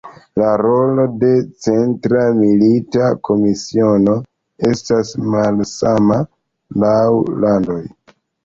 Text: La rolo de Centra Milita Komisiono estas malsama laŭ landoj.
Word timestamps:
La 0.41 0.51
rolo 0.59 1.03
de 1.23 1.27
Centra 1.65 2.23
Milita 2.37 3.09
Komisiono 3.29 4.17
estas 4.71 5.13
malsama 5.37 6.19
laŭ 6.87 6.99
landoj. 7.47 7.81